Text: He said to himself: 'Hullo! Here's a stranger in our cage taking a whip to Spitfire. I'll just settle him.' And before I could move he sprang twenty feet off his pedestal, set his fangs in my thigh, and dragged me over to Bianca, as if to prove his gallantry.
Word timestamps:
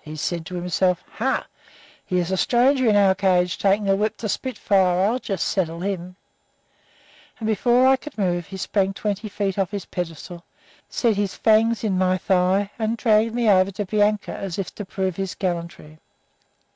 He 0.00 0.14
said 0.14 0.46
to 0.46 0.54
himself: 0.54 1.02
'Hullo! 1.18 1.42
Here's 2.04 2.30
a 2.30 2.36
stranger 2.36 2.86
in 2.88 2.94
our 2.94 3.16
cage 3.16 3.58
taking 3.58 3.88
a 3.90 3.96
whip 3.96 4.16
to 4.18 4.28
Spitfire. 4.28 5.04
I'll 5.10 5.18
just 5.18 5.44
settle 5.48 5.80
him.' 5.80 6.14
And 7.40 7.48
before 7.48 7.88
I 7.88 7.96
could 7.96 8.16
move 8.16 8.46
he 8.46 8.58
sprang 8.58 8.92
twenty 8.94 9.28
feet 9.28 9.58
off 9.58 9.72
his 9.72 9.84
pedestal, 9.86 10.44
set 10.88 11.16
his 11.16 11.34
fangs 11.34 11.82
in 11.82 11.98
my 11.98 12.16
thigh, 12.16 12.70
and 12.78 12.96
dragged 12.96 13.34
me 13.34 13.50
over 13.50 13.72
to 13.72 13.84
Bianca, 13.84 14.36
as 14.36 14.56
if 14.56 14.72
to 14.76 14.84
prove 14.84 15.16
his 15.16 15.34
gallantry. 15.34 15.98